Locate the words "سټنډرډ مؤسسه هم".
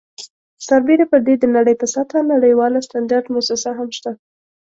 2.85-3.87